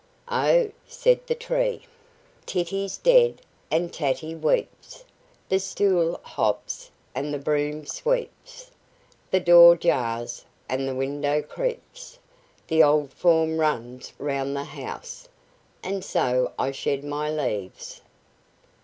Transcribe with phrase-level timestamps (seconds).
[0.31, 1.83] "Oh!" said the tree,
[2.47, 5.03] "Titty's dead, and Tatty weeps,
[5.47, 8.71] the stool hops, and the broom sweeps,
[9.29, 12.17] the door jars, and the window creaks,
[12.65, 15.29] the old form runs round the house,
[15.83, 18.01] and so I shed my leaves."